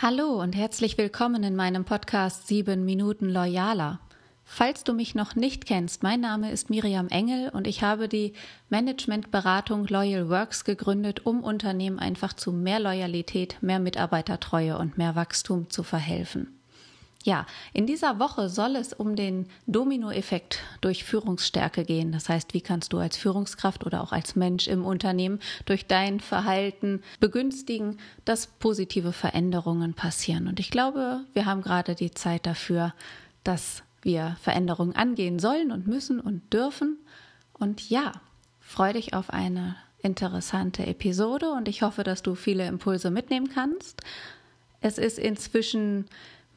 [0.00, 3.98] Hallo und herzlich willkommen in meinem Podcast 7 Minuten Loyaler.
[4.44, 8.32] Falls du mich noch nicht kennst, mein Name ist Miriam Engel und ich habe die
[8.68, 15.68] Managementberatung Loyal Works gegründet, um Unternehmen einfach zu mehr Loyalität, mehr Mitarbeitertreue und mehr Wachstum
[15.68, 16.57] zu verhelfen.
[17.24, 22.12] Ja, in dieser Woche soll es um den Dominoeffekt durch Führungsstärke gehen.
[22.12, 26.20] Das heißt, wie kannst du als Führungskraft oder auch als Mensch im Unternehmen durch dein
[26.20, 30.46] Verhalten begünstigen, dass positive Veränderungen passieren.
[30.46, 32.94] Und ich glaube, wir haben gerade die Zeit dafür,
[33.42, 36.98] dass wir Veränderungen angehen sollen und müssen und dürfen.
[37.52, 38.12] Und ja,
[38.60, 44.02] freu dich auf eine interessante Episode und ich hoffe, dass du viele Impulse mitnehmen kannst.
[44.80, 46.06] Es ist inzwischen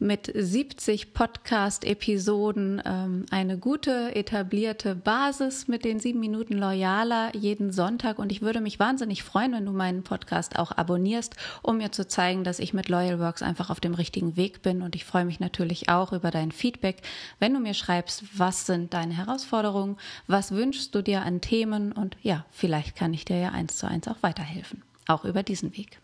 [0.01, 8.17] mit 70 Podcast-Episoden ähm, eine gute etablierte Basis mit den sieben Minuten Loyaler jeden Sonntag.
[8.17, 12.07] Und ich würde mich wahnsinnig freuen, wenn du meinen Podcast auch abonnierst, um mir zu
[12.07, 14.81] zeigen, dass ich mit Loyal Works einfach auf dem richtigen Weg bin.
[14.81, 17.03] Und ich freue mich natürlich auch über dein Feedback,
[17.39, 22.17] wenn du mir schreibst, was sind deine Herausforderungen, was wünschst du dir an Themen und
[22.23, 24.81] ja, vielleicht kann ich dir ja eins zu eins auch weiterhelfen.
[25.07, 25.99] Auch über diesen Weg.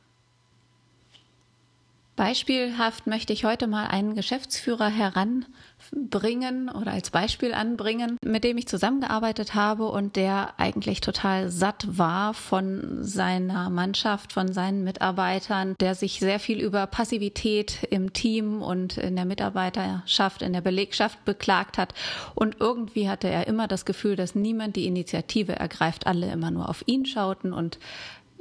[2.17, 8.67] Beispielhaft möchte ich heute mal einen Geschäftsführer heranbringen oder als Beispiel anbringen, mit dem ich
[8.67, 15.93] zusammengearbeitet habe und der eigentlich total satt war von seiner Mannschaft, von seinen Mitarbeitern, der
[15.93, 21.77] sich sehr viel über Passivität im Team und in der Mitarbeiterschaft, in der Belegschaft beklagt
[21.77, 21.93] hat.
[22.33, 26.67] Und irgendwie hatte er immer das Gefühl, dass niemand die Initiative ergreift, alle immer nur
[26.67, 27.77] auf ihn schauten und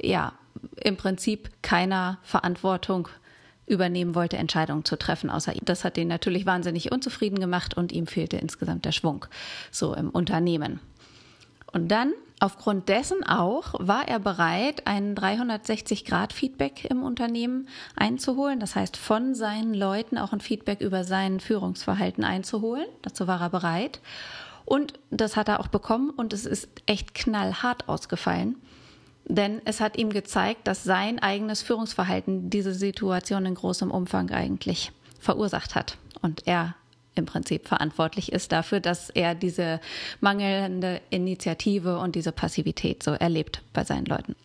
[0.01, 0.33] ja,
[0.81, 3.07] im Prinzip keiner Verantwortung
[3.67, 5.65] übernehmen wollte, Entscheidungen zu treffen außer ihm.
[5.65, 9.25] Das hat ihn natürlich wahnsinnig unzufrieden gemacht und ihm fehlte insgesamt der Schwung
[9.71, 10.79] so im Unternehmen.
[11.73, 18.59] Und dann, aufgrund dessen auch, war er bereit, einen 360-Grad-Feedback im Unternehmen einzuholen.
[18.59, 22.87] Das heißt, von seinen Leuten auch ein Feedback über sein Führungsverhalten einzuholen.
[23.01, 23.99] Dazu war er bereit.
[24.65, 28.55] Und das hat er auch bekommen und es ist echt knallhart ausgefallen.
[29.29, 34.91] Denn es hat ihm gezeigt, dass sein eigenes Führungsverhalten diese Situation in großem Umfang eigentlich
[35.19, 35.97] verursacht hat.
[36.21, 36.75] Und er
[37.15, 39.81] im Prinzip verantwortlich ist dafür, dass er diese
[40.21, 44.35] mangelnde Initiative und diese Passivität so erlebt bei seinen Leuten.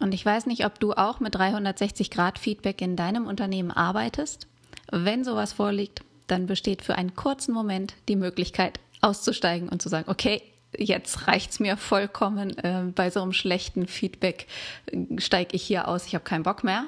[0.00, 4.46] Und ich weiß nicht, ob du auch mit 360 Grad Feedback in deinem Unternehmen arbeitest.
[4.90, 10.10] Wenn sowas vorliegt, dann besteht für einen kurzen Moment die Möglichkeit auszusteigen und zu sagen,
[10.10, 10.42] okay,
[10.78, 12.56] jetzt reicht's mir vollkommen.
[12.58, 14.46] Äh, bei so einem schlechten Feedback
[14.86, 16.84] äh, steige ich hier aus, ich habe keinen Bock mehr.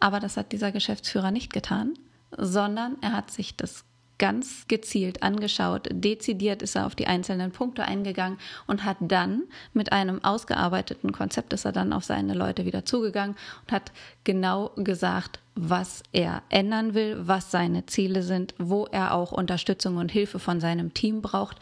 [0.00, 1.94] Aber das hat dieser Geschäftsführer nicht getan,
[2.36, 3.84] sondern er hat sich das
[4.18, 9.42] ganz gezielt angeschaut, dezidiert ist er auf die einzelnen Punkte eingegangen und hat dann
[9.74, 13.92] mit einem ausgearbeiteten Konzept ist er dann auf seine Leute wieder zugegangen und hat
[14.24, 20.12] genau gesagt, was er ändern will, was seine Ziele sind, wo er auch Unterstützung und
[20.12, 21.58] Hilfe von seinem Team braucht,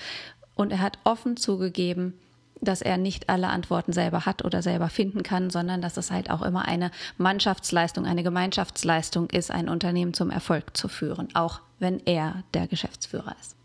[0.54, 2.15] und er hat offen zugegeben,
[2.60, 6.31] dass er nicht alle Antworten selber hat oder selber finden kann, sondern dass es halt
[6.31, 12.00] auch immer eine Mannschaftsleistung, eine Gemeinschaftsleistung ist, ein Unternehmen zum Erfolg zu führen, auch wenn
[12.06, 13.56] er der Geschäftsführer ist.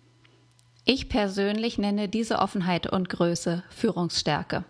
[0.85, 4.63] Ich persönlich nenne diese Offenheit und Größe Führungsstärke.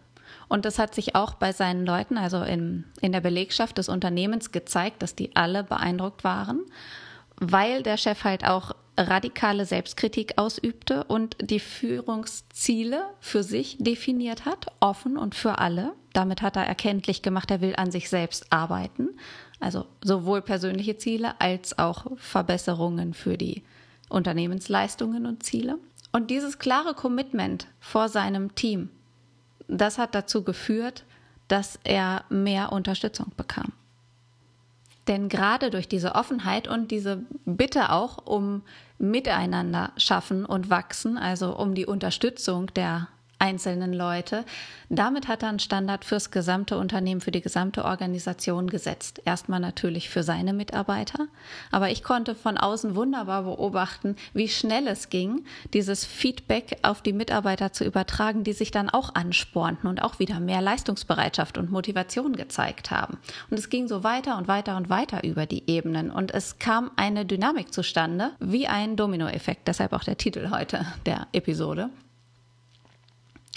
[0.48, 4.52] Und das hat sich auch bei seinen Leuten, also in, in der Belegschaft des Unternehmens,
[4.52, 6.62] gezeigt, dass die alle beeindruckt waren,
[7.38, 14.68] weil der Chef halt auch radikale Selbstkritik ausübte und die Führungsziele für sich definiert hat,
[14.80, 15.94] offen und für alle.
[16.14, 19.10] Damit hat er erkenntlich gemacht, er will an sich selbst arbeiten.
[19.60, 23.64] Also sowohl persönliche Ziele als auch Verbesserungen für die
[24.10, 25.78] Unternehmensleistungen und Ziele.
[26.12, 28.90] Und dieses klare Commitment vor seinem Team,
[29.68, 31.06] das hat dazu geführt,
[31.48, 33.74] dass er mehr Unterstützung bekam.
[35.10, 38.62] Denn gerade durch diese Offenheit und diese Bitte auch um
[39.00, 43.08] Miteinander schaffen und wachsen, also um die Unterstützung der
[43.40, 44.46] einzelnen Leute.
[44.90, 49.22] Damit hat er einen Standard fürs gesamte Unternehmen, für die gesamte Organisation gesetzt.
[49.26, 51.28] Erstmal natürlich für seine Mitarbeiter,
[51.72, 57.14] aber ich konnte von außen wunderbar beobachten, wie schnell es ging, dieses Feedback auf die
[57.14, 62.34] Mitarbeiter zu übertragen, die sich dann auch anspornten und auch wieder mehr Leistungsbereitschaft und Motivation
[62.34, 63.18] gezeigt haben.
[63.50, 66.92] Und es ging so weiter und weiter und weiter über die Ebenen und es kam
[66.96, 71.90] eine Dynamik zustande, wie ein Dominoeffekt, deshalb auch der Titel heute der Episode.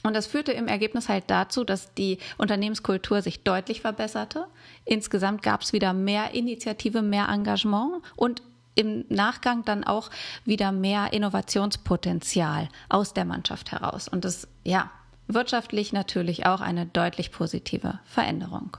[0.02, 4.46] Und das führte im Ergebnis halt dazu, dass die Unternehmenskultur sich deutlich verbesserte.
[4.84, 8.43] Insgesamt gab es wieder mehr Initiative, mehr Engagement und
[8.75, 10.10] im Nachgang dann auch
[10.44, 14.08] wieder mehr Innovationspotenzial aus der Mannschaft heraus.
[14.08, 14.90] Und das, ja,
[15.28, 18.76] wirtschaftlich natürlich auch eine deutlich positive Veränderung.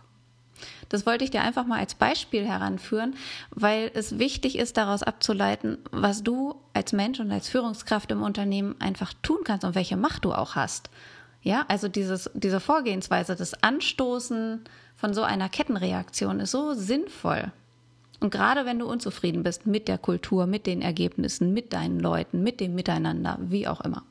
[0.89, 3.15] Das wollte ich dir einfach mal als Beispiel heranführen,
[3.51, 8.75] weil es wichtig ist, daraus abzuleiten, was du als Mensch und als Führungskraft im Unternehmen
[8.79, 10.89] einfach tun kannst und welche Macht du auch hast.
[11.43, 14.61] Ja, also dieses, diese Vorgehensweise, das Anstoßen
[14.95, 17.51] von so einer Kettenreaktion ist so sinnvoll.
[18.21, 22.41] Und gerade wenn du unzufrieden bist mit der Kultur, mit den Ergebnissen, mit deinen Leuten,
[22.41, 24.03] mit dem Miteinander, wie auch immer.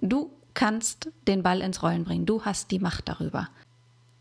[0.00, 2.26] Du kannst den Ball ins Rollen bringen.
[2.26, 3.48] Du hast die Macht darüber.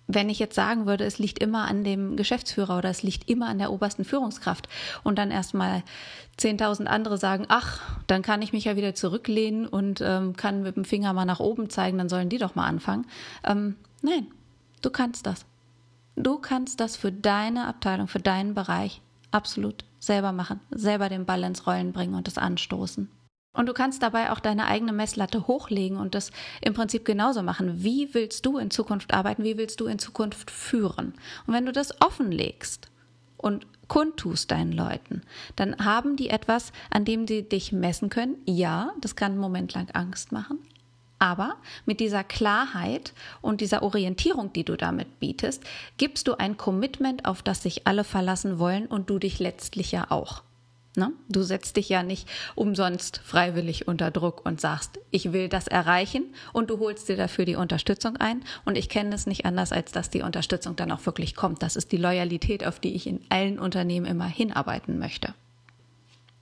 [0.07, 3.47] Wenn ich jetzt sagen würde, es liegt immer an dem Geschäftsführer oder es liegt immer
[3.47, 4.69] an der obersten Führungskraft
[5.03, 5.83] und dann erstmal
[6.39, 10.75] 10.000 andere sagen, ach, dann kann ich mich ja wieder zurücklehnen und ähm, kann mit
[10.75, 13.07] dem Finger mal nach oben zeigen, dann sollen die doch mal anfangen.
[13.43, 14.27] Ähm, nein,
[14.81, 15.45] du kannst das.
[16.15, 19.01] Du kannst das für deine Abteilung, für deinen Bereich
[19.31, 23.09] absolut selber machen, selber den Ball ins Rollen bringen und das anstoßen.
[23.55, 26.31] Und du kannst dabei auch deine eigene Messlatte hochlegen und das
[26.61, 27.83] im Prinzip genauso machen.
[27.83, 29.43] Wie willst du in Zukunft arbeiten?
[29.43, 31.13] Wie willst du in Zukunft führen?
[31.47, 32.89] Und wenn du das offenlegst
[33.37, 35.21] und kundtust deinen Leuten,
[35.55, 38.35] dann haben die etwas, an dem sie dich messen können.
[38.45, 40.59] Ja, das kann einen Moment lang Angst machen,
[41.19, 41.55] aber
[41.85, 45.63] mit dieser Klarheit und dieser Orientierung, die du damit bietest,
[45.97, 50.11] gibst du ein Commitment, auf das sich alle verlassen wollen und du dich letztlich ja
[50.11, 50.43] auch.
[50.97, 51.11] Ne?
[51.29, 56.33] Du setzt dich ja nicht umsonst freiwillig unter Druck und sagst, ich will das erreichen
[56.53, 58.43] und du holst dir dafür die Unterstützung ein.
[58.63, 61.63] Und ich kenne es nicht anders, als dass die Unterstützung dann auch wirklich kommt.
[61.63, 65.33] Das ist die Loyalität, auf die ich in allen Unternehmen immer hinarbeiten möchte.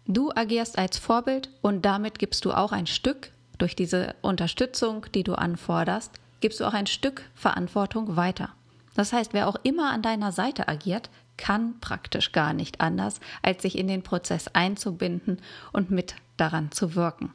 [0.06, 5.24] Du agierst als Vorbild und damit gibst du auch ein Stück durch diese Unterstützung, die
[5.24, 6.12] du anforderst,
[6.42, 8.50] gibst du auch ein Stück Verantwortung weiter.
[8.96, 13.62] Das heißt, wer auch immer an deiner Seite agiert, kann praktisch gar nicht anders, als
[13.62, 15.41] sich in den Prozess einzubinden
[15.71, 17.33] und mit daran zu wirken.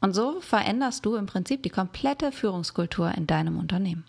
[0.00, 4.04] Und so veränderst du im Prinzip die komplette Führungskultur in deinem Unternehmen.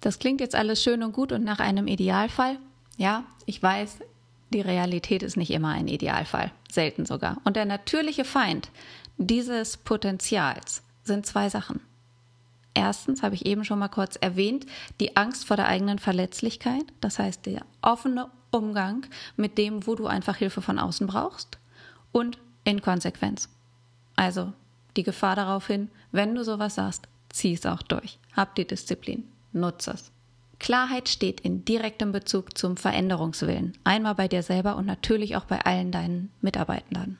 [0.00, 2.58] Das klingt jetzt alles schön und gut und nach einem Idealfall.
[2.98, 4.00] Ja, ich weiß,
[4.52, 7.38] die Realität ist nicht immer ein Idealfall, selten sogar.
[7.44, 8.70] Und der natürliche Feind
[9.16, 11.80] dieses Potenzials sind zwei Sachen.
[12.74, 14.66] Erstens habe ich eben schon mal kurz erwähnt,
[15.00, 19.06] die Angst vor der eigenen Verletzlichkeit, das heißt der offene Umgang
[19.36, 21.58] mit dem, wo du einfach Hilfe von außen brauchst
[22.12, 23.48] und Inkonsequenz.
[24.16, 24.52] Also
[24.96, 28.18] die Gefahr darauf hin, wenn du sowas sagst, zieh es auch durch.
[28.32, 30.10] Hab die Disziplin, nutze es.
[30.58, 35.60] Klarheit steht in direktem Bezug zum Veränderungswillen, einmal bei dir selber und natürlich auch bei
[35.60, 37.18] allen deinen Mitarbeitenden.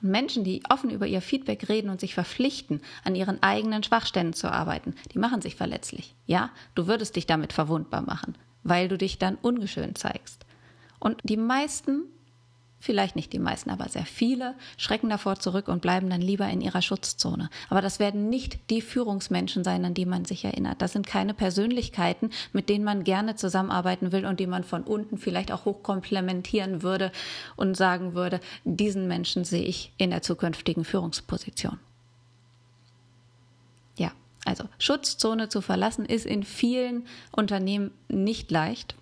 [0.00, 4.32] Und Menschen, die offen über ihr Feedback reden und sich verpflichten, an ihren eigenen Schwachstellen
[4.32, 6.14] zu arbeiten, die machen sich verletzlich.
[6.26, 10.46] Ja, du würdest dich damit verwundbar machen, weil du dich dann ungeschön zeigst.
[11.00, 12.02] Und die meisten
[12.80, 16.60] vielleicht nicht die meisten, aber sehr viele, schrecken davor zurück und bleiben dann lieber in
[16.60, 17.50] ihrer Schutzzone.
[17.68, 20.80] Aber das werden nicht die Führungsmenschen sein, an die man sich erinnert.
[20.80, 25.18] Das sind keine Persönlichkeiten, mit denen man gerne zusammenarbeiten will und die man von unten
[25.18, 27.10] vielleicht auch hochkomplementieren würde
[27.56, 31.78] und sagen würde, diesen Menschen sehe ich in der zukünftigen Führungsposition.
[33.96, 34.12] Ja,
[34.44, 38.94] also Schutzzone zu verlassen ist in vielen Unternehmen nicht leicht,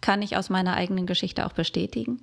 [0.00, 2.22] kann ich aus meiner eigenen Geschichte auch bestätigen.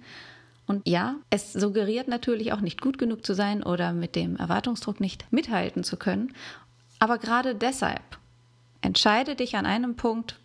[0.68, 5.00] Und ja, es suggeriert natürlich auch nicht gut genug zu sein oder mit dem Erwartungsdruck
[5.00, 6.34] nicht mithalten zu können.
[7.00, 8.02] Aber gerade deshalb
[8.82, 10.40] entscheide dich an einem Punkt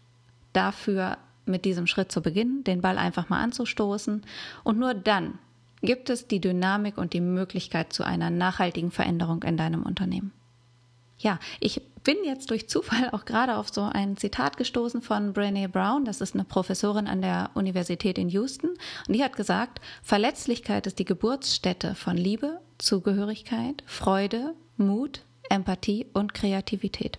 [0.53, 4.23] dafür, mit diesem Schritt zu beginnen, den Ball einfach mal anzustoßen.
[4.63, 5.39] Und nur dann
[5.83, 10.33] gibt es die Dynamik und die Möglichkeit zu einer nachhaltigen Veränderung in deinem Unternehmen.
[11.19, 15.69] Ja, ich bin jetzt durch Zufall auch gerade auf so ein Zitat gestoßen von Brené
[15.69, 16.05] Brown.
[16.05, 18.71] Das ist eine Professorin an der Universität in Houston.
[19.07, 26.35] Und die hat gesagt, Verletzlichkeit ist die Geburtsstätte von Liebe, Zugehörigkeit, Freude, Mut, Empathie und
[26.35, 27.19] Kreativität.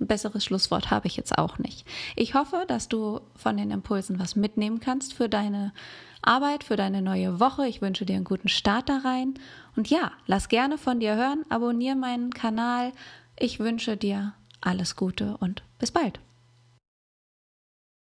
[0.00, 1.84] Ein besseres Schlusswort habe ich jetzt auch nicht.
[2.14, 5.72] Ich hoffe, dass du von den Impulsen was mitnehmen kannst für deine
[6.22, 7.66] Arbeit, für deine neue Woche.
[7.66, 9.34] Ich wünsche dir einen guten Start da rein.
[9.76, 12.92] Und ja, lass gerne von dir hören, abonniere meinen Kanal,
[13.38, 16.20] ich wünsche dir alles Gute und bis bald.